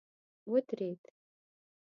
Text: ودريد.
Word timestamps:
ودريد. 0.51 1.01